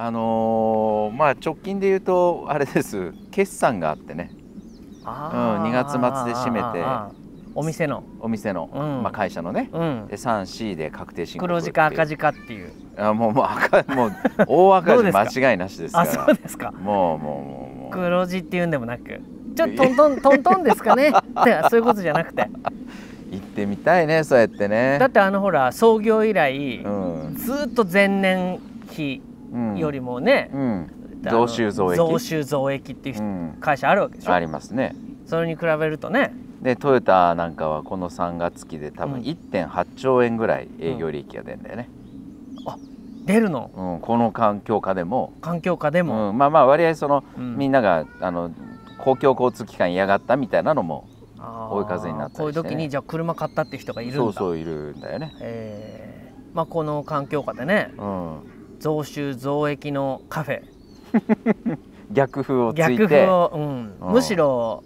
[0.00, 3.12] あのーまあ直近で言うとあれです。
[3.32, 4.30] 決算があってね。
[5.02, 6.86] うん2月末で締めて。
[7.56, 8.04] お店の。
[8.20, 9.02] お店の、うん。
[9.02, 9.70] まあ、会社のね。
[9.72, 10.06] うん。
[10.06, 12.70] で 3C で確定申告黒字か赤字字かっていう。
[12.96, 14.12] あもうもう赤もう
[14.46, 15.10] 大赤字
[15.42, 16.70] 間違いなしですかあらそうですか。
[16.70, 17.90] もうもうもうもう。
[17.90, 19.20] 黒字っていうんでもなく。
[19.56, 21.08] ちょっとトントントントンですかね。
[21.10, 21.12] っ
[21.44, 22.48] てそういうことじゃなくて。
[23.32, 24.98] 行ってみたいねそうやってね。
[25.00, 26.88] だってあのほら創業以来、う
[27.30, 27.34] ん。
[27.34, 28.60] ずーっと前年
[28.90, 29.37] 比うん
[29.76, 30.90] よりもね、うん。
[31.22, 31.96] 増収増益。
[31.96, 33.56] 増収増益っていううん。
[33.60, 34.94] 会社あるわけでしょ、ありますね。
[35.26, 36.32] それに比べるとね。
[36.62, 39.24] でトヨタなんかはこの3月期で多分うん。
[39.24, 41.88] 1.8兆円ぐらい営業利益が出るんだよね、
[43.24, 43.70] 出るの？
[43.76, 44.00] うん。
[44.00, 46.38] この環境下でも、環境下でも、うん。
[46.38, 47.56] まあまあ割合その、うん。
[47.56, 48.50] みんながあの
[48.98, 51.06] 公共交通機関嫌がったみたいなのも
[51.70, 52.38] 追い風になったりしてね。
[52.38, 54.20] こういう時にじゃあ車買ったって人がいるんだ。
[54.20, 56.56] そうそういるんだよね、えー。
[56.56, 57.92] まあ、この環境下でね。
[57.98, 58.40] うん、
[58.78, 60.62] 増収増益のカフェ
[62.10, 64.82] 逆風をついて逆風を、うんむしろ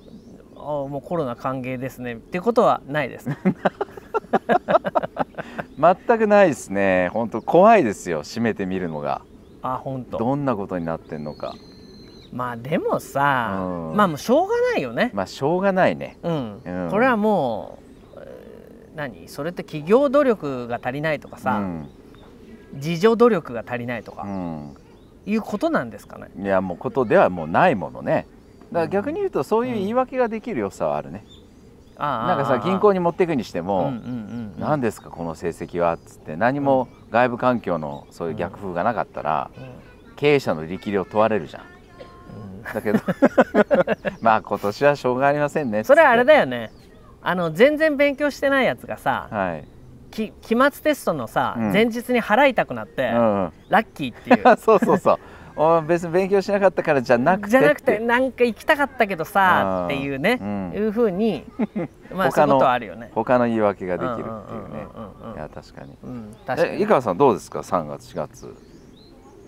[0.54, 3.28] もうコロナ歓迎ですねっていうことはないです
[5.78, 9.22] 全くないですね本当怖いですよ閉めてみるのが
[9.62, 11.56] あ本当どんなことになってんのか
[12.32, 17.80] まあでもさ、うんまあもうしょうがないよねまあしょうがないねうん、うんこれはも
[18.16, 21.90] う何それって企業努力が足りないとかさ、うん
[22.74, 24.76] 自助努力が足りないとか、うん。
[25.26, 26.28] いうことなんですかね。
[26.36, 28.26] いやもうことではもうないものね。
[28.72, 31.24] だから逆に言うとそういう言い訳ができる良さはあるね、
[31.96, 33.98] あなんかさ銀行にに持っていくにしても、うんうんうん
[34.56, 34.60] うん。
[34.60, 39.50] 何ですかこの成績はっつって何も外部環境のそういう逆風がなかったら、
[40.16, 41.62] 経営者の力量問われるじゃん。
[41.62, 42.62] うん。
[42.62, 42.98] だけど
[44.20, 46.72] まあ今年はしょうがありませんねそれはあれだよね。
[47.22, 49.66] あの全然勉強してないやつがさ、はい、き
[50.12, 51.72] 期末テストのさ、うん。
[51.72, 54.56] 前日に払いたくなって、うん、ラッキーっていう。
[54.58, 55.18] そうそうそう。
[55.54, 59.84] お別に勉強しなかったからじゃなくてじゃなくっててなんか行きたかったけどさうん。
[59.86, 60.72] っていうね、うん。
[60.74, 61.44] いうふうに
[62.14, 63.10] まあそういう他のことはあるよね。
[63.14, 64.86] 他の言い訳ができるっていうね。
[65.34, 65.96] いや確かに。
[66.02, 66.76] うん、確かに。
[66.76, 68.54] え井川さんどうですか？3月4月。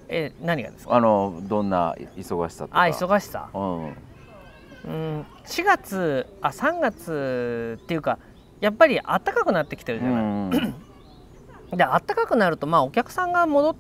[0.09, 0.95] え何がですか？
[0.95, 2.83] あのどんな忙しさとか？
[2.83, 3.49] あ忙しさ？
[3.55, 5.27] うんうん。
[5.47, 8.19] 4月あ3月っていうか
[8.65, 10.51] やっぱり暖かくなってきてるじゃない、うん。
[10.51, 13.77] で暖かくなるとまあお客さんが戻っ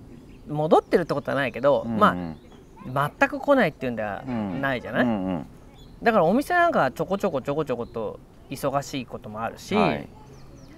[0.46, 5.46] 戻ってるってことはないけど、うんまあ全く来ないっていうんではうんないじゃない、うんうん
[6.02, 10.08] だからお店なんかはちょこちょこちょこちょこと忙しいこともあるし、はい。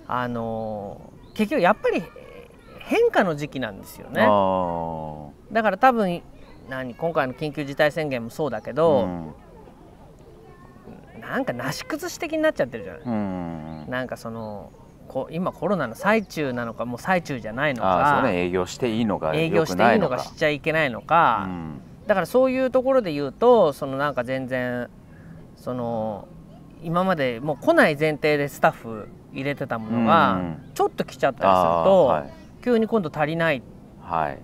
[0.06, 2.02] あのー結局やっぱり
[2.78, 4.24] 変化の時期なんですよね。
[4.24, 6.22] あだから多分
[6.68, 9.34] 何今回の緊急事態宣言もそうだけーど、うん。
[11.20, 14.72] なんかなし崩し的になっちゃってるじゃない、うんなんかその
[15.08, 18.46] こ今コロナの最中なのかもう最中じゃないのか、ね。
[18.46, 21.80] 営業していいのか営業していいのかしちゃいけないのか、うん。
[22.06, 24.88] だからそういうところで言うとそのなんか全然
[25.56, 26.28] その
[26.82, 30.70] 今までもう来ない前提でスタッフ入れてたものがうん。
[30.74, 32.30] ちょっと来ちゃったりすると、はい。
[32.64, 33.62] 急に今度足りないっ
[34.02, 34.38] はい。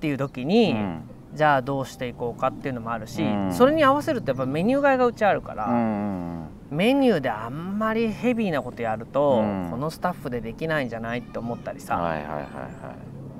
[0.00, 1.02] ていう時に、うん。
[1.34, 3.52] じゃあどうしていこうかっていうのもあるし、うん。
[3.52, 6.43] それに合わせるとやっぱメニュー替えがうちあるから、うん
[6.74, 9.68] メニューであんまりヘビーなことやると、うん。
[9.70, 12.40] このスタッフでできないんじゃないって思ったりさ、はいはいはいは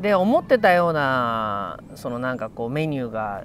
[0.00, 0.02] い。
[0.02, 3.44] で思ってたようなそのなんかこうメニューが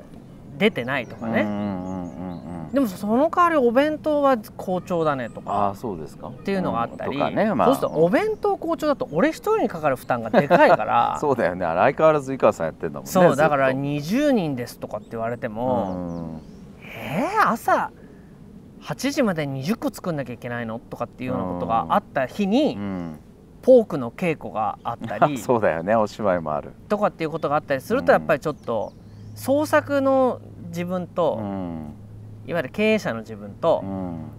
[0.58, 2.74] 出てないとかね、うんうんうんうんうん。
[2.74, 5.70] でもその代わりお弁当は好調だねとあか。
[5.70, 6.28] あそうですか。
[6.28, 7.68] っっていうのがあったり、とかねまあ。
[7.68, 11.18] そうするとお弁当好調だと俺一人にかかる負担がでかいから。
[11.22, 11.66] そうだよね。
[11.66, 13.82] 相変わらず井川さんやってんだもんねそうだからずっと。
[13.82, 16.42] 20人ですとかって言われても、
[16.82, 16.86] うん。
[16.86, 17.92] えー、朝
[18.90, 20.80] 8時までに20個作んなきゃいけないの？
[20.80, 23.20] とかっていうようなことがあった日に、うん。
[23.62, 25.38] ポークの稽古があったり。
[25.40, 25.96] そうだよね。
[25.96, 26.72] お芝居もある。
[26.88, 28.06] とかっていうことがあったりするうん。
[28.06, 28.94] とやっぱりちょっと
[29.36, 31.94] 創作の自分と、うん。
[32.48, 34.32] いわゆる経営者の自分と、うん。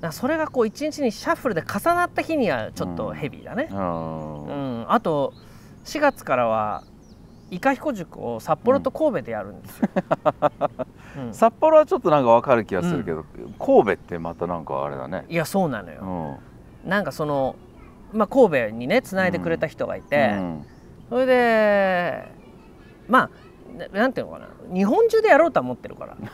[0.00, 3.68] らそれがこう一日にシャッフルで重なった日にはちょっとヘビーだね。
[3.70, 4.44] うん。
[4.46, 5.32] うん、あと
[5.84, 6.82] 4月からは
[7.52, 9.88] 伊香彦塾を札幌と神戸でやるんですよ。
[11.16, 11.34] うん。
[11.34, 13.24] 札幌はちょっとなんかわかる気がするけど、
[13.58, 15.24] 神戸ってまたなんかあれだね。
[15.28, 16.02] いやそうなのうよ。
[16.86, 16.88] ん。
[16.88, 17.56] なんかその、
[18.12, 20.66] まあ、神戸にねつないでくれた人がいて、うん。
[21.08, 22.28] それで
[23.08, 23.30] まあ
[23.78, 24.48] ななんていうのかな。
[24.72, 26.16] 日本中でやろうとは思ってるから。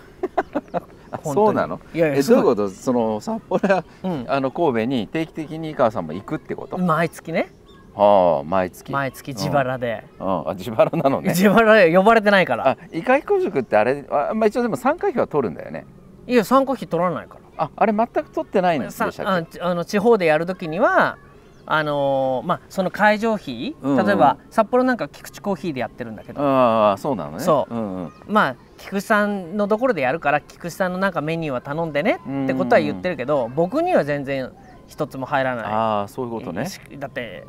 [1.25, 1.81] そうなの？
[1.95, 2.69] いやいやえどういうここと？
[2.69, 3.85] その札幌や
[4.27, 7.51] あの神戸に定期的に井川さんも行くってこと、毎月ね
[7.99, 8.93] はあ毎月。
[8.93, 11.31] 毎月自腹で、うん、あ自腹なのね。
[11.31, 12.69] 自腹で呼ばれてないから。
[12.69, 15.85] あ伊香彦塾ってあれあ、まあ、一応でも参加費は取るんだよね。
[16.27, 17.41] いや参加費取らないから。
[17.65, 19.59] ああれ全く取ってないんでしたさっけ？
[19.61, 21.19] ああの地方でやるときには
[21.67, 24.07] あのーまあその会場費、うんうん。
[24.07, 27.41] 例えば札幌なんか菊池コーヒーでやってるんだけど、ああそうなのね。
[27.41, 27.75] そう。
[27.75, 28.13] うんうん。
[28.29, 34.53] まあ菊池さんのところでやるから菊池さんのなんかメニューは頼んでねってことは言ってるけど、僕には全然
[34.87, 35.65] 一つも入らない。
[35.67, 36.67] ああそういうことね。
[36.67, 37.45] しだって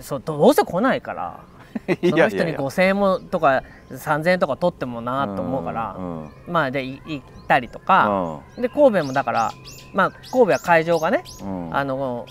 [0.00, 1.40] そうどうせ来ないから
[2.02, 6.30] いその人に5,000円もとか3,000円とか取ってもなと思うから、うんうん。
[6.48, 9.50] まあでい行ったりとか、で神戸もだから
[9.92, 11.76] まあ神戸は会場がね、うん。
[11.76, 12.26] あの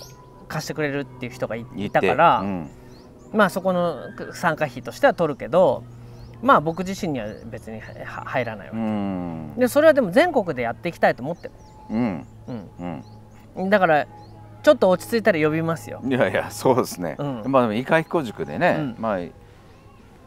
[0.47, 2.69] 貸してくれるっていう人がいたから、うん。
[3.33, 3.97] まあそこの
[4.33, 5.83] 参加費としては取るけど
[6.41, 9.53] まあ僕自身には別には入らないわう、ん。
[9.57, 11.51] でそれはでも全国でやっていきたいと思ってる、
[11.91, 12.27] うん。
[12.47, 13.03] うん、
[13.57, 13.69] うん。
[13.69, 14.07] だから
[14.61, 16.01] ちょっと落ち着いたら呼びますよ。
[16.03, 17.43] いやいやそうですね、うん。
[17.47, 18.95] まあでも伊賀彦塾でね、うん。
[18.99, 19.19] まあ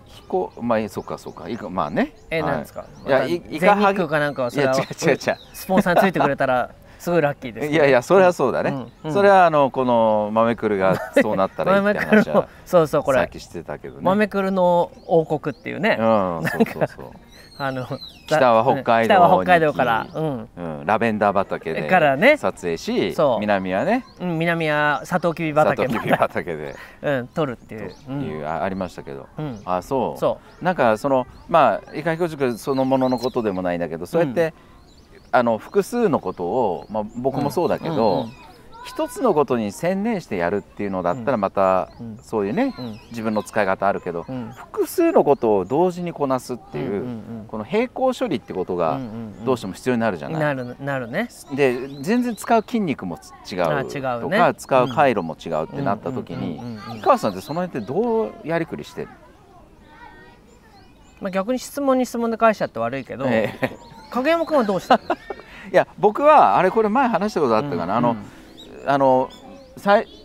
[0.06, 1.48] 彦まあそうかそうか。
[1.48, 2.14] いかまあね。
[2.30, 2.50] え、はい。
[2.52, 2.86] なんですか？
[3.06, 5.18] いやいいか全日空かなんかはいそれはや違う違う違う。
[5.52, 7.74] スポンサーについてくれたら すごいラッキーですけど。
[7.74, 9.12] いやいやそれはそうだね、うんうん。
[9.12, 13.18] それはあのこの豆くるがそうなったらいいって話はそうそうこれ。
[13.18, 14.00] さっきしてたけどね。
[14.02, 17.10] 豆くるの王国っていうね、うんそうそうそう
[17.64, 17.86] あの
[18.26, 20.48] 北は北海道北は北海道から、うん。
[20.56, 22.36] うん、ラベンダー畑でからね。
[22.36, 26.76] 撮影し、南はねうん、南はサトウキビサト畑ウキビ畑で。
[27.02, 27.94] うん、取るっていう。
[28.04, 29.28] という、あありましたけど。
[29.38, 29.44] うん。
[29.44, 29.60] うん。
[29.64, 30.18] あそう。
[30.18, 34.54] そなんかそのまあ伊賀彦塾そのもののことでもないんだけどそうやって、
[35.30, 38.32] あの複数のことを、まあ、僕もそうだけど、うんうん
[38.84, 42.18] 一つのことに専念してやるっていうのだったらまた、うん。
[42.20, 43.00] そういうねうん。
[43.10, 44.52] 自分の使い方あるけど、うん。
[44.56, 47.04] 複数のことを同時にこなすっていう、
[47.48, 48.98] この並行処理ってことうんが
[49.44, 50.40] どうしても必要になるじゃない？
[50.40, 51.28] なるなるね。
[51.54, 53.18] で全然使う筋肉も
[53.50, 53.58] 違う
[54.20, 59.08] とか使う回路も違うってなった時に氷川さんってその辺ってどうやりくりしてる？
[61.20, 63.76] まあ逆に質問に質問で返しちゃって悪いけど、ええ。
[64.10, 65.02] 影山君はどうしたの？
[65.72, 68.16] いや僕はあれこれ前話したことあったかな、あの、
[68.86, 69.28] あの
[69.76, 70.06] さい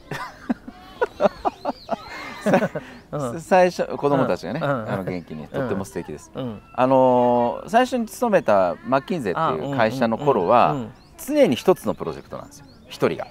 [3.12, 3.32] うん。
[3.32, 4.70] うん最初子供たちがね、うん。
[4.70, 4.90] うん。
[4.90, 10.82] あの元気にとっても素敵です、うん、あの最初に勤めたマッキンゼっていう会社の頃は、うんうん。
[10.82, 10.92] うんうん。
[11.18, 13.28] 常に一つのプロジェクトなんですよ一人が、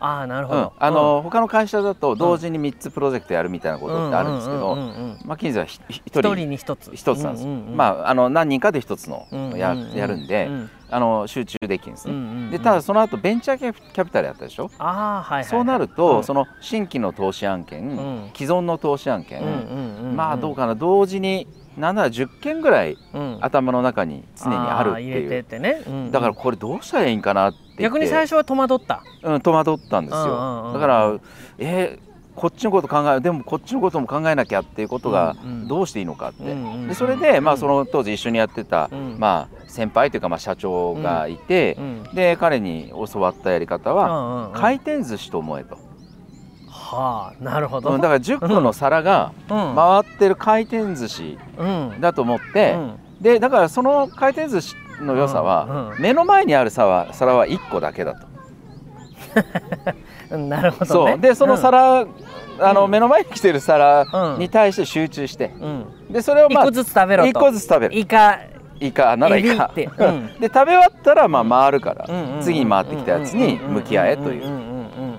[0.00, 0.62] ああなるほうん。
[0.64, 0.72] ど。
[0.78, 5.18] あの他の会社だと同時に3つプロジェクトやるみたいなことってあるんですけど、うんうんうんうん。
[5.24, 6.90] マッキンゼはひひ一一人人に一つ。
[6.94, 12.50] 一つなんですよ、うんうんうんまああの何人かで一つのうんうんうんや,、やるんで、うんあの集中できるんですね、うんうんうん。
[12.50, 18.30] でただその後ベンチャーキャピタルやったでしょ、ああはいはいはい、そうなると、うんその新規の投資案件、ん。
[18.34, 20.16] 既存の投資案件、うんうんうんうん。
[20.16, 21.46] まあどうかな同時に
[21.76, 23.38] なんなら10件ぐらいうん。
[23.40, 25.28] 頭の中に常にあるっていう。
[25.28, 26.10] てってね、うんうん。
[26.10, 29.02] だからこれどうしたらいいんかなって逆に最初は戸惑った。
[29.22, 30.72] うん、戸惑ったんですうんうんようん。
[30.74, 31.18] だから
[31.58, 32.06] えー
[32.36, 35.34] こっちのこと考えでもこっちのことも考えなきゃっていうことが
[35.66, 36.54] どうしていいのかって、
[36.86, 39.16] でそれで、まあ、その当時一緒にやってた、うん。
[39.18, 42.02] まあ、先輩というか、まあ、社長がいてう、ん。
[42.14, 45.78] で彼に教わったやり方は、回転寿司と思えと、
[46.68, 49.74] はあなるほど、うんだから10個の皿がうん。
[49.74, 52.00] 回ってる回転寿司うん。
[52.00, 52.98] だと思って、うん。
[53.20, 58.26] でだからその回転寿司の良さは、目の前にある皿は皿は1個だけだと。
[60.30, 61.18] うんなるほど、ね、そう。
[61.20, 62.06] でその皿、
[62.58, 62.90] あのうん。
[62.90, 64.38] 目の前に来てる皿うん。
[64.38, 67.28] に対して集中して、うん、でそれをまあ一個ずつ食べろと。
[67.28, 67.98] 一個ずつ食べる。
[67.98, 68.38] イカ。
[68.80, 69.16] イカ。
[69.16, 70.02] ならイカで食
[70.40, 72.06] べ終わったらまあ回るから、
[72.42, 74.66] 次に回ってきたやつに向き合えという、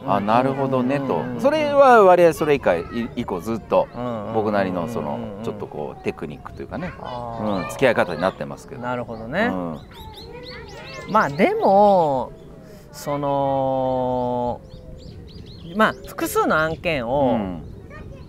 [0.05, 2.75] あなるほどねと、うんそれは割合それ以下
[3.15, 8.81] 以降ずっとうん僕なりのそのうんちょっとこうテクニックというかね、あうん、ー付き合い方になってますけど。
[8.81, 9.79] なるほどね、うん
[11.09, 12.31] まあでも
[12.91, 14.59] その
[15.75, 17.63] まあ複数の案件うをん。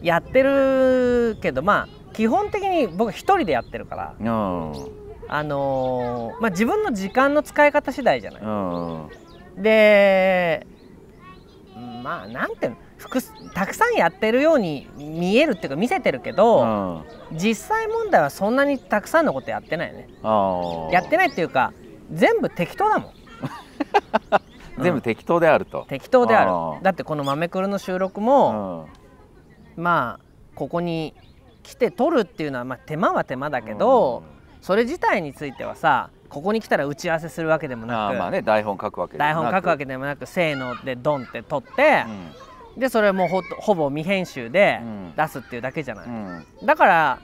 [0.01, 4.73] やってるけど、まあ基本的に僕一人でやってるからうん。
[5.31, 8.47] あのーまあ自分の時間の使い方次第じゃない、う
[9.61, 9.63] ん。
[9.63, 10.67] で
[12.03, 17.05] まあなんていうの複数たくさんやってるように見えるっていうか見せてるけうど、ん。
[17.33, 20.09] 実際問題はそんなにたくさんのことやってないね。
[20.23, 20.93] あー。
[20.93, 21.73] やってないっていうか
[22.13, 23.13] 全部適当だもん
[24.83, 25.87] 全部適当であると。
[25.89, 26.83] 適当である。
[26.83, 28.87] だってこの「豆くる」の収録うも、
[29.77, 29.83] ん。
[29.83, 31.15] まあここに
[31.63, 34.23] 来て撮るっていうのは、まあ、手間は手間だけど、
[34.61, 42.05] それ自体についてはさここに来たら打ち合わせするわけでもうんなく、まあね台本書くわけでもな台本書くわけでもなくせーのでドンって撮って、
[42.77, 45.13] でそれもほほぼ未編集でうん。
[45.17, 46.47] 出すっていうだけじゃない、うん。
[46.65, 47.19] だから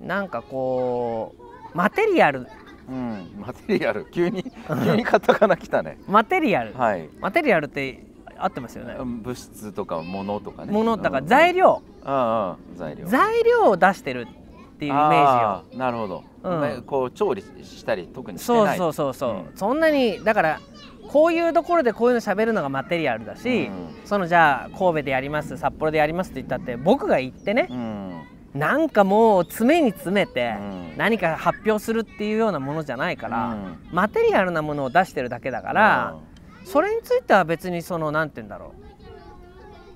[0.00, 1.34] なんかこ
[1.72, 2.46] うマテリアル
[2.88, 4.06] うん、マテリアル。
[4.10, 4.44] 急に
[4.84, 5.98] 急にカタカナ来たね。
[6.06, 7.08] マテリアル、はい。
[7.20, 8.04] マテリアルって
[8.36, 10.72] 合ってますよね、物質とか物とかね。
[10.72, 11.26] ものだからうん。
[11.26, 13.06] 材料、ああ材料。
[13.06, 14.26] 材料を出してる
[14.74, 15.20] っていうイメージよ。
[15.20, 16.60] あーなるほど、うん。
[16.62, 19.50] ねこう調理したり特にそうそうそうそう、うん。
[19.54, 20.60] そんなにだから
[21.08, 23.88] こういうところでこういうの喋るのがマテリアルだし、うん。
[24.04, 28.22] そのじゃあ神戸でやります札幌でやりますって言ったって僕が行ってね、うん
[28.54, 30.96] なんかもう詰めに詰めてうん。
[30.96, 33.78] 何か発表するっていうようなものじゃないから、うん。
[33.90, 36.16] マテリアルなものを出してるだけだから、
[36.64, 38.72] それについては別にそのなんて言うんだろ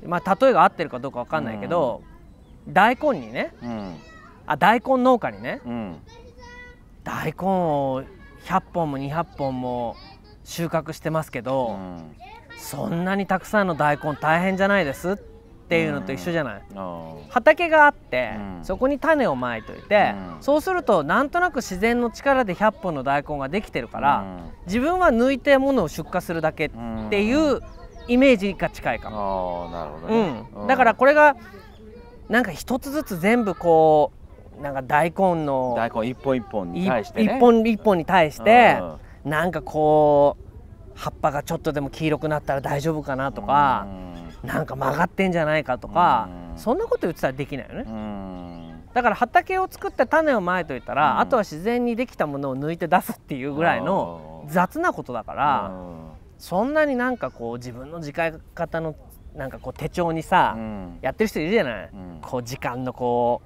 [0.03, 0.09] う。
[0.09, 2.03] まあ例えが合ってるかどうかわかんないけど、
[2.69, 3.97] 大根にねうん。
[4.47, 5.97] あ大根農家にねうん。
[7.05, 8.03] 大根を
[8.45, 9.95] 100本も200本も
[10.43, 12.17] 収穫してますけうど、ん。
[12.57, 15.38] そんなにたくさんの大根大変じゃないですって
[15.77, 16.63] いうのと一緒じゃない、
[17.29, 18.65] 畑があって、うん。
[18.65, 20.43] そこに種をまいといて、うん。
[20.43, 24.51] そうするとなんとなく自然の力で100本の大根ができてるから、うん。
[24.67, 26.71] 自分は抜いてものを出荷するだけっ
[27.11, 27.61] ていう
[28.07, 30.67] イメージが近いかも、なるほどうね、ん。
[30.67, 31.37] だからこれが
[32.29, 34.13] なんか一つずつ全部こ
[34.59, 37.37] うなんか大根の大根一本一本にい対してね。
[37.37, 38.79] 一本一本に対して
[39.25, 39.31] うん。
[39.31, 40.49] なんかこう
[40.95, 43.87] 葉っぱがちょっとでも黄色くなったら大丈夫かなとか、
[44.43, 46.59] なんか曲がってんじゃないかとか、うん。
[46.59, 47.85] そんなこと言ってたらできないよね。
[47.87, 47.91] う。
[47.91, 48.85] ん。
[48.95, 51.19] だから畑を作って種をまいといたら、うん。
[51.21, 55.73] あとは自然にできたものを抜いて出すっていうぐらいの雑なことだから、
[56.39, 58.95] そんなになんかこう自分の時間方の
[59.35, 60.99] なんかこう手帳にさ、うん。
[61.03, 62.19] やってる人いるじゃない、うん。
[62.23, 63.43] こう時間のこ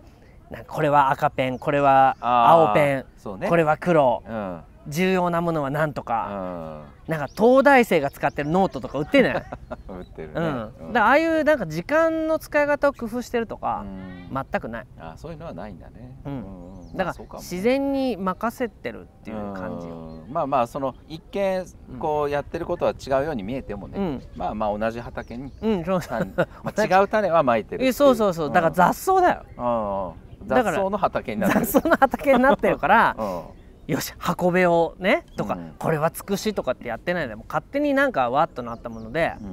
[0.51, 3.05] うこれは赤ペンこれは青ペン、
[3.49, 4.23] これは黒。
[4.29, 7.11] うん重要なものは何とうか、ん。
[7.11, 9.35] なんか東大生が使ってるノートとか売ってない、
[9.89, 10.35] 売ってるね。
[10.35, 14.45] うん、だからああいうなんか時間の使い方を工夫してるとかう、ん。
[14.51, 14.87] 全くない。
[14.99, 16.17] あそういうのはないんだね。
[16.25, 16.33] うん。
[16.33, 16.97] うん。
[16.97, 20.33] だから自然に任せてるっていう感じよ、うん。
[20.33, 21.65] まあまあその一見
[21.99, 24.23] こうやってることは違うように見えてもね、うん。
[24.37, 26.19] まあまあ同じ畑に、うん、そうそう。
[26.19, 28.53] 種まあ、違う種はまいてるそうそうそう。
[28.53, 29.43] だから雑草だよ。
[29.57, 30.49] うんうん。
[30.49, 31.67] だから雑草の畑になってる。
[31.67, 35.75] 雑草の畑になってるからうんよし運べをねとか、うん。
[35.79, 39.45] これはつくしとかってやってないでもう勝手になんかわっとなったものでう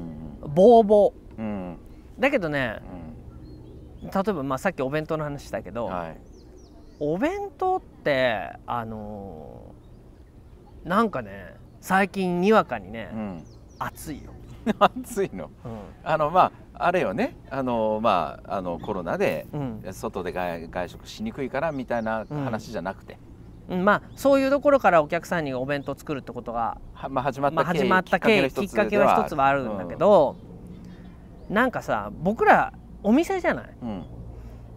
[0.48, 1.50] んボーボうんう。
[1.50, 1.74] ん。
[2.20, 2.80] ーだけどね
[4.04, 4.10] うん。
[4.10, 6.18] 例えばまあさっきお弁当の話したけど、はい。
[7.00, 13.44] お弁当ってあのーなんかね最近にわかにね、うん。
[13.80, 14.32] 暑いよ、
[14.80, 15.46] 暑いの？
[15.46, 15.50] う
[16.04, 17.36] あのまああれよね。
[17.50, 19.82] あのまああのコロナでん。
[19.94, 23.20] 外で外外食しにくいからみたいな話じゃなくて、うん、
[23.70, 30.38] まあそういうところからお客さんにお弁当作るってことが、はまあ、始まっまあ、た経緯、きっかけは一つはあるんだけ、ど、
[31.50, 32.74] なんかさ僕ら
[33.04, 33.70] お店じゃない？
[33.82, 34.06] うん。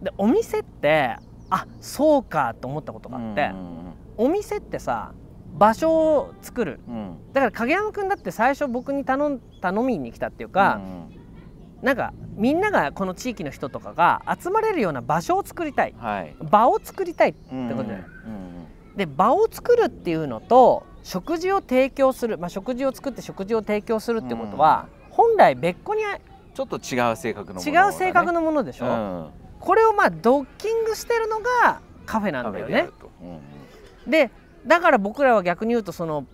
[0.01, 1.15] でお店って
[1.49, 5.13] あそうかと思ったことがあって、うんお店ってさ
[5.57, 6.79] 場所を作る。
[6.87, 6.95] うん。
[6.95, 10.81] うんだから影山君だって最初僕に頼ん頼みに来たっていうか、
[11.81, 15.91] なんかみんながこの地域の人とかが集まれるような場所を作りたい。
[15.91, 16.35] うんはい。
[16.41, 18.62] 場を作りたいってことだようん
[18.95, 26.01] で場を作るっていうのと食事を提供する、まあ、食事を作って食事を提供するってことは、本来別個に
[26.53, 32.89] ちょっと違う性格のもの違う性格ののものでしょ、うんこれをまあドッキングしてるのがカフェなんだよね。
[33.21, 34.11] うんうん。
[34.11, 34.29] で
[34.67, 36.25] だから僕らは逆に言うとその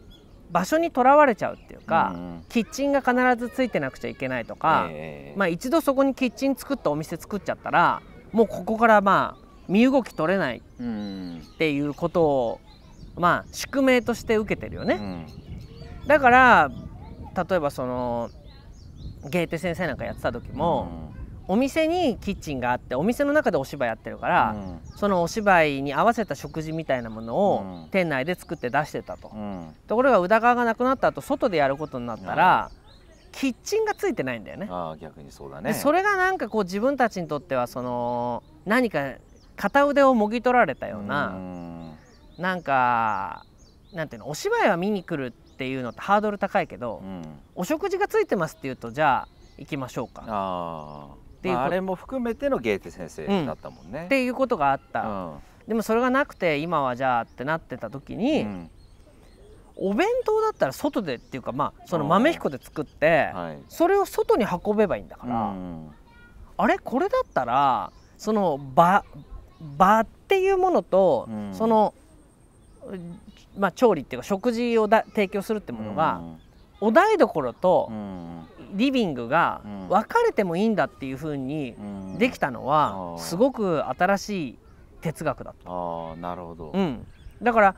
[0.50, 2.44] 場所にとらわれちゃうっていうか、うんうん。
[2.50, 5.38] キッチンが必ずついてなくちゃいけないとか、ええ。
[5.38, 8.02] まあ、一度そこにキッチン作ったお店作っちゃったら
[8.32, 11.42] もうここからまあ身動き取れないうん。
[11.56, 12.60] っていうことを
[13.16, 14.96] まあ宿命として受けてるよね。
[14.96, 16.08] うん。
[16.08, 16.72] だから
[17.50, 18.30] 例えばその
[19.30, 21.12] ゲーテ先生なんかやってた時も、
[21.48, 24.56] お店にキッチンがあってお店の中でお芝居やってるから、
[24.96, 27.90] そのお芝居に合わせた食事みたいなものをうん。
[27.92, 29.30] 店内で作って出してたと。
[29.34, 29.40] うん。
[29.40, 32.72] うんところが宇田川がなくなった後外でやることになったら、
[33.32, 34.68] キッチンがついてないんだよね。
[34.70, 39.14] ああ逆にそうだでねそれがなんかこう自分たちにとってはその何か
[39.60, 41.98] 片腕をもぎ取られたような、ん。
[42.38, 43.44] なんか
[43.92, 47.22] なんていうのお芝居は見に来るっていうのってハードル高いけど、うん。
[47.56, 50.24] お食事がついてますっていうとじゃあ行きましょうか。
[50.28, 51.08] あ
[51.42, 54.06] ていうまああれも含めてのゲーテ先生だったもんね。
[54.06, 55.42] っていうことがあっうた、ん。
[55.68, 58.70] でもそれがなくて今はじゃあってなってた時に、うん。
[59.76, 63.64] お弁当だったら外でっていうかまあその豆彦で作って、はい。
[63.68, 65.90] それを外に運べばいいんだから、うん。
[66.56, 69.04] あれこれだったらその場
[69.78, 71.54] 場っていうものと、うん。
[71.54, 71.94] その、
[73.58, 76.22] まあ、調理っていうか食事をだ提供するってものが、
[76.82, 78.48] お台所とうん。
[78.74, 79.88] リビングがうん。
[79.90, 82.18] 分かれてもいいんだっていう風にうん。
[82.18, 84.58] できたのはすごく新しい
[85.02, 85.70] 哲学だった。
[85.70, 86.72] ああなるほど。
[86.74, 87.06] うん、
[87.42, 87.76] だから、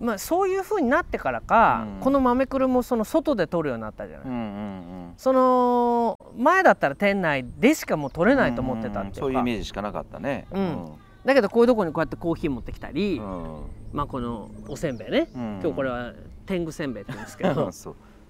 [0.00, 2.00] まあ、そういう風になってからか、うん。
[2.00, 4.26] この豆くるもその外で取るようになったじゃない。
[4.28, 10.46] うんうんその前だったら店内でしかもう取れないと思ってたっていうか、そういうイメージしかなかったね。
[10.50, 10.92] うん。
[11.24, 13.62] だけどこういうとこにこうやってコーヒー持ってきたり、うん。
[13.92, 15.58] まあこのおせんべいね、うん。
[15.60, 16.14] 今日これは
[16.46, 17.70] 天狗せんべいって言うんですけど。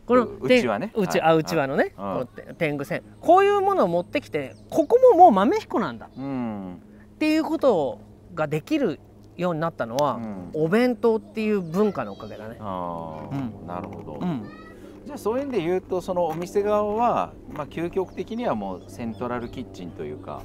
[0.06, 0.90] このううちわね。
[0.96, 1.30] うちはい。
[1.30, 3.02] あうちわのね、うんこのて天狗せん。
[3.20, 6.10] こういうものを持ってきてここももう豆彦なんだ。
[6.16, 6.82] うん。
[7.14, 8.00] っていうこと
[8.34, 8.98] ができる
[9.40, 10.50] ようになったのは、うん。
[10.52, 12.56] お弁当っていう文化のおかげだね。
[12.60, 13.66] ああ、うん。
[13.66, 14.48] なるほど、うん。
[15.06, 20.42] じゃあそういう意味で言うとそのお店側は、まあ、究極的にはもうセントラルキッチンというか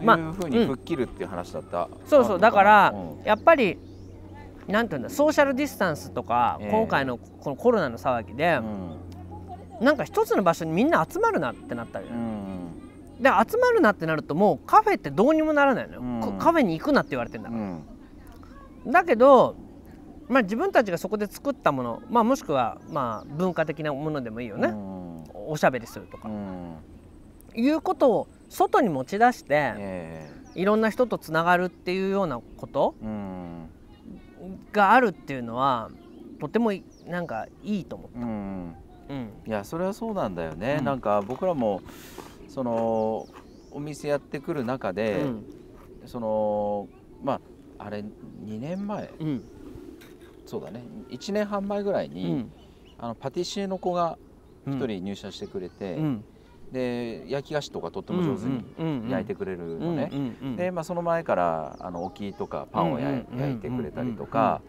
[0.00, 2.38] まあいうふうに吹っ切るっていう話だった、そうそう。
[2.38, 3.24] だからうん。
[3.24, 3.78] やっぱり
[4.68, 6.70] なんていうんだソーシャルディスタンスとか、ええ。
[6.70, 9.84] 今回のこのコロナの騒ぎでう、ん。
[9.84, 12.43] なんか一つの場所にみんな集まるなってなったようね、ん
[13.24, 16.20] で集まるなってなるともうカフェってどうにもならないのよ、うん。
[16.20, 17.82] こカフェに行くなって言われてんだかうん。
[18.86, 19.56] ら、だけど、
[20.28, 25.24] まあ、自分たちがそこで作ったもの、まあ、もしくはまあ文化的なものでもいいよね、うん。
[25.48, 26.76] おしゃべりするとか、うん。
[27.56, 32.94] いうことを外に持ち出して、えいろんな人とつながるっていうようなこと
[34.72, 35.90] があるっていうのは
[36.40, 38.18] とてもいなんかいいと思う。
[38.18, 38.74] うん。
[39.08, 39.32] うん。
[39.46, 40.84] いやそれはそうなんだよね、うん。
[40.84, 41.80] なんか僕らも
[42.54, 43.28] その
[43.72, 45.46] お店やってくる中で、うん。
[46.06, 46.88] その
[47.20, 47.40] ま
[47.78, 48.04] ああれ
[48.46, 49.12] 2年前。
[49.18, 49.42] うん。
[50.46, 50.86] そうだね。
[51.08, 52.52] 1年半前ぐらいうに、ん。
[52.96, 54.20] あのパティシエの子が
[54.68, 56.24] 1人入社してくれて、うん。
[56.70, 58.64] で焼き菓子とかとっても上手に
[59.10, 60.12] 焼いてくれるのね、
[60.56, 64.62] で、まあ、その前からあのおきとかパンを焼いてくれたりとか、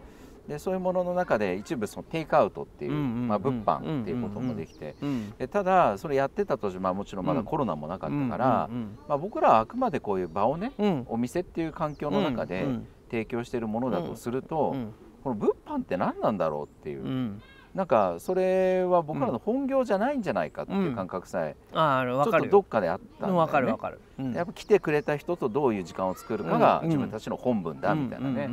[0.48, 4.94] でそういうものの中で一部そのテイクアウトっていう、まあ、物販っていうこともできて、
[5.40, 11.06] うただそれやってた当時、まあ、もちろんまだコロナもなかったから、うんまあ、僕らはあくまでこういう場をねうん。
[11.08, 17.42] お店っていう環境の中でうん提供しているものだとすると、うんこの物販って何なんだろうっていう、うん。
[17.74, 22.12] なんかそれは僕らの本業じゃないんじゃないかっていう感覚さえあある。
[22.12, 23.38] ちょっとどっかであったんだよね。
[23.40, 24.00] わかるわかる。
[24.20, 24.32] うん。
[24.34, 28.48] やっぱ来てくれた人とどういう時間を作るかがうん自分たちの本分だみたいなね、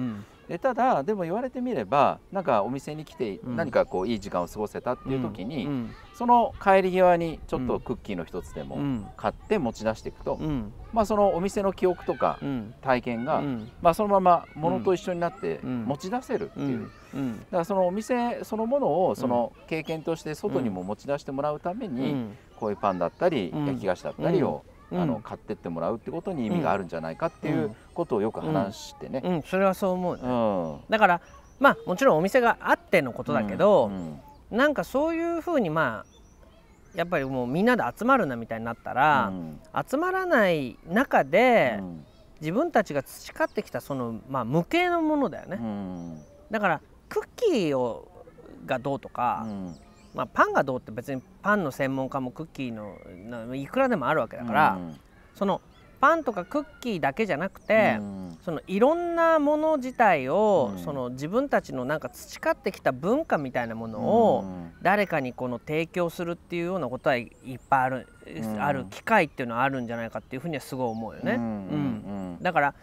[0.47, 3.55] でただでも言われてみればなんかお店に来てうん。
[3.55, 5.95] 何かこういい時間を過ごせたっていう時に、うん。
[6.13, 9.05] その帰り際にちょっとクッキーの一つでもうん。
[9.15, 10.73] 買って持ち出していくと、うん。
[10.91, 12.75] まあ、そのお店の記憶とかうん。
[12.81, 13.71] 体験が、うん。
[13.81, 15.85] まあ、そのまま物と一緒になってうん。
[15.85, 17.19] 持ち出せるっていう、だ
[17.51, 22.37] からそのお店そのものをその経験として外にも持ち出してもらうためうに、ん。
[22.59, 23.65] こういうパンだったり、うん。
[23.65, 29.21] 焼き菓子だったりを、うんあの買ってってもらうってことに意味があるんじゃないかっていうことをよく話してね。
[29.23, 29.41] うん。
[29.43, 30.21] それはそう思うね。
[30.23, 30.79] うん。
[30.89, 31.21] だから
[31.59, 34.19] まあもちろんお店があってのことだけどうん。
[34.57, 39.59] なんかそういうふうにまあやっぱりもうみんなで集まるなみたいになったらうん。
[39.89, 42.05] 集まらない中でうん。
[42.41, 46.19] 自分たちが培ってきたそのまあ無形のものだようねん。
[46.51, 48.09] だからクッキーを
[48.65, 49.75] がどうとか、うん
[50.13, 52.97] まあ、パンがどうって別にパンの専門家もクッキーの
[53.47, 54.99] ないくらでもあるわけだから、うん。
[55.33, 55.61] その
[55.99, 58.37] パンとかクッキーだけじゃなくて、うん。
[58.43, 60.83] そのいろんなもの自体を、うん。
[60.83, 64.71] その自分たちのなんか培ってきた文化みたいなものを、うん。
[64.81, 68.61] 誰かにこの提供するっていうようなことはいいっぱいある、ん。
[68.61, 71.35] ある機会っていうのはあるんじゃないかっていうふうにはすごい思うよね。
[71.35, 71.45] うんう
[72.37, 72.75] んだから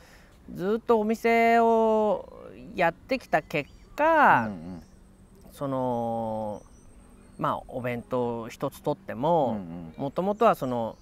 [0.54, 2.32] ずっとお店を
[2.74, 4.82] やってきた結果、うん。
[5.52, 6.62] その
[7.40, 9.58] まあお弁当一つとってうんも
[9.96, 10.96] もともとはその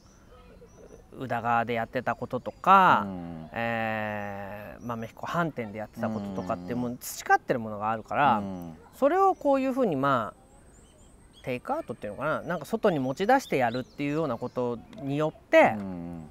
[1.18, 8.77] 宇田川でやってたこととか、うんえー豆彦飯店でやってたこととかってうんもう培ってるものがあるから、うん。
[8.94, 16.29] それをこういうふうにまあテイクアウトっていうのかななんか外に持ち出してやるっていうようなことによって、うん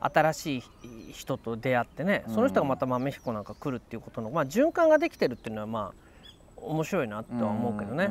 [0.00, 0.62] 新しい
[1.12, 6.07] 人と出会ってね、うんその人がまた豆彦なんか来るっていうことの、まあ、循環ができてるっていうのはまあ
[6.62, 8.10] 面白いなとは思うけどね。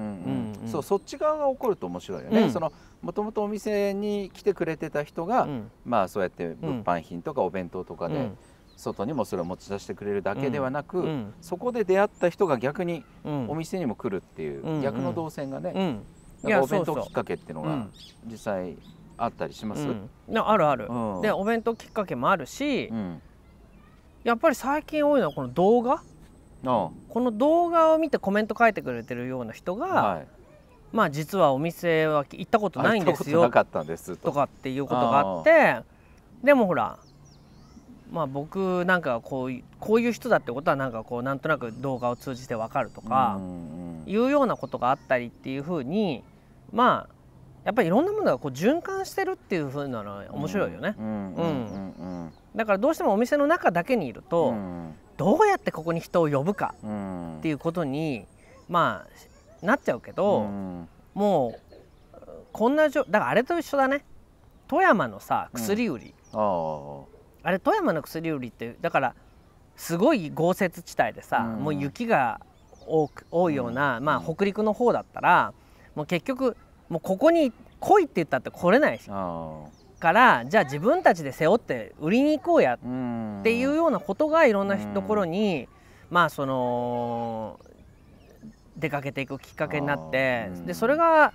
[0.65, 2.51] そうそっち側が起こると面白いよね、うん。
[2.51, 5.71] そのもともとお店に来てくれてた人が、うん。
[5.85, 8.37] まあそうやって物販品とかお弁当とかで、うん。
[8.75, 11.33] 外にもそれを持ち出してくれるだけではなく、うん。
[11.41, 13.49] そこで出会った人が逆にうん。
[13.49, 16.03] お店にも来るっていう、うん逆の動線がね、
[16.43, 16.53] うん。
[16.61, 17.91] お弁当きっかけっていうのがうん
[18.25, 18.77] 実際
[19.17, 19.87] あったりします、
[20.31, 21.21] あるある、うん。
[21.21, 23.21] でお弁当きっかけもあるし、うん。
[24.23, 26.01] やっぱり最近多いのはこの動画あ
[26.63, 30.27] この動画を見てコメント書いてくれてるような人が、あはい、
[30.91, 34.31] まあ実はお店は行ったことないんですよとなかったんですと。
[34.31, 35.77] かっていうことがあって
[36.43, 36.97] でもほら
[38.11, 43.39] まあ僕なんかこういうこういう人だってことはなんかこうなんとなく動画を通じてわかるとか
[44.05, 46.23] いうようなことがあったりっていうふうに
[46.71, 47.13] まあ
[47.65, 50.95] やっぱりいろんなものがこう循環してるっていうふうなのは面白いよね。
[52.55, 57.37] だからどうしてもお店の中だけにいるうと、んどうやってここに人を呼ぶかうん。
[57.39, 58.25] っていうことに
[58.69, 59.05] ま
[59.61, 60.87] あなっちゃうけど、うん。
[61.13, 61.55] も
[62.13, 62.19] う
[62.53, 64.05] こんなじょだからあれと一緒だね。
[64.67, 69.15] 富山のさ薬売り、あれ富山の薬売りってだから
[69.75, 71.63] すごい豪雪地帯でさ、うん。
[71.63, 72.39] もう雪が
[72.85, 74.03] 多く多いような、うん。
[74.05, 75.53] まあ、北陸の方だったら
[75.95, 76.55] もう結局
[76.89, 79.07] もうここに来いって言ったって来れないし。
[79.09, 79.63] あ
[79.99, 82.77] からじゃあ自分たちで背負って売りに行こうやっ
[83.43, 85.67] ていうようなことがいろんなところに、
[86.09, 87.59] まあその
[88.77, 91.33] 出かけていくきっかけになってでそれが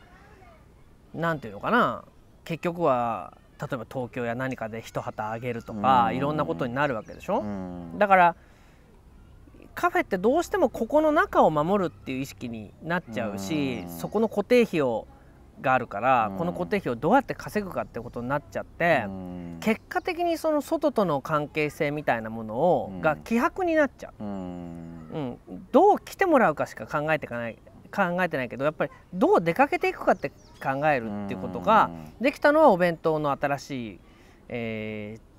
[1.13, 2.05] なんていうのかな
[2.45, 6.17] 結局は例えば東京や何かで一旗あげるとかうん。
[6.17, 7.41] いろんなことになるわけでしょ？
[7.41, 7.99] うん。
[7.99, 8.37] だから
[9.75, 13.89] カフェってどうしてもここの中を守るっていう意識になっちゃうしうん。
[13.89, 15.07] そこの固定費を
[15.63, 16.39] があるからうん。
[16.39, 19.59] この固定費をどうやって稼ぐかってことになっちゃってうん。
[19.61, 23.01] 結果的にその外との関係性みたいなものをうん。
[23.01, 24.23] が希薄になっちゃう。
[24.23, 25.09] ん。
[25.13, 25.17] う、
[25.51, 27.57] うん、どう来てもらうかしか考えていかない
[27.95, 34.01] 考えてないけどやっぱりどう出かけていくかって考えるっていうことができたのはお弁当の新しい、
[34.49, 35.33] えー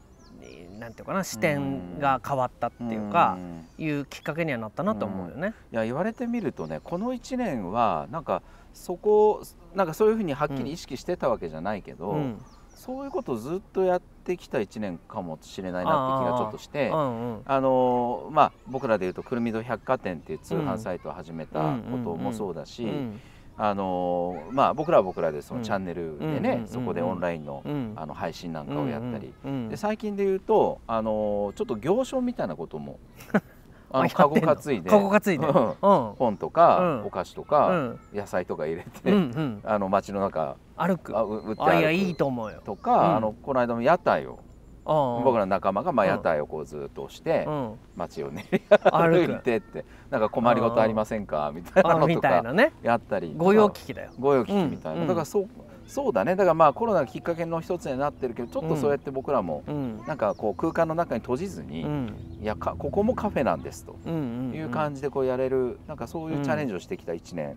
[0.79, 3.65] なんていうかな視点が変わったっていうか、ん。
[3.77, 5.53] いうきっかけにはなったなと思うよね。
[5.71, 8.41] いや言われてみるとねこの1年はなんか
[8.73, 9.43] そこ
[9.75, 12.41] なんかそういうふうにはっきり意識してたわけじゃないけど、うん。
[12.69, 16.95] そういうことをずっとやってきた1年かもしれないなって気がちょっとしてう。
[16.95, 17.41] んうん。
[17.45, 23.19] あのまあ、僕らでいうとくるみ戸百貨店っていう通販サイトを始めたこともそうだし、うん
[23.55, 25.63] あのまあ、僕らは僕らでそのうん。
[25.63, 27.93] チャンネルでね、そこでオンラインの,、うん。
[27.95, 29.33] あの配信なんかをやったり、
[29.69, 32.99] で最近で言うと、あのちょっと行商みたいなことも
[33.93, 34.89] あのあカゴ担いで。
[34.89, 35.47] カゴ担いで。
[35.47, 35.53] うん。
[35.55, 35.75] うん。
[36.17, 37.05] 本とか、うん。
[37.05, 37.99] お菓子とうか、ん。
[38.13, 39.61] 野菜とか入れて、うんうん。
[39.63, 41.17] あの街の中歩く。
[41.17, 42.61] あう売ってあいや歩くいいと思うよ。
[42.65, 43.15] とか、うん。
[43.15, 44.39] あのこの間の屋台を、
[44.85, 47.79] 僕僕らの仲間がまあうん屋台をこうずっとして、うん。
[47.95, 48.45] 街をね
[48.91, 51.51] 歩歩いくてってなんか困りごとありませんか？
[51.53, 52.73] みたいなのとかたいなね。
[52.81, 54.11] やったり御用聞きだよ。
[54.19, 55.07] 御用聞きみたいな、うん。
[55.07, 55.47] だからそう
[55.87, 56.35] そうだね。
[56.35, 60.01] だからまあコロナがきっかけの一つになってるけどちょっとそうやって僕らもうん。
[60.07, 62.15] なんかこう空間の中に閉じずに、うん。
[62.41, 67.55] いやかここもカフェなんですという感じでこうやれるなんかそういうチャレンジをしてきた1年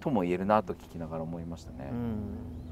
[0.00, 1.88] とも言えるなと聞きながら思いましたね。
[1.90, 2.63] うん